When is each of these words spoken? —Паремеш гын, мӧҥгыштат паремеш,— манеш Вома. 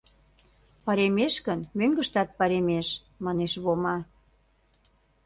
—Паремеш 0.85 1.35
гын, 1.47 1.59
мӧҥгыштат 1.77 2.29
паремеш,— 2.37 2.87
манеш 3.25 3.53
Вома. 3.63 3.97